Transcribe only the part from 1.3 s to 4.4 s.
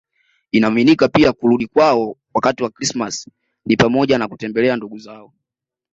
kuwa kurudi kwao wakati wa Krismasi ni pamoja na